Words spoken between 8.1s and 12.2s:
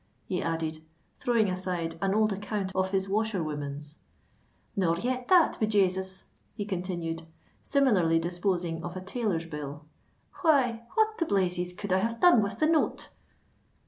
disposing of a tailor's bill. "Why—what the blazes could I have